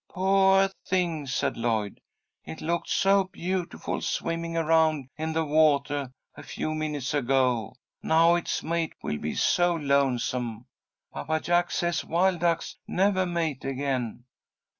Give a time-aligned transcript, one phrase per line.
[0.09, 2.01] "Poah thing," said Lloyd.
[2.43, 7.75] "It looked so beautiful swimming around in the watah a few minutes ago.
[8.01, 10.65] Now it's mate will be so lonesome.
[11.13, 14.23] Papa Jack says wild ducks nevah mate again.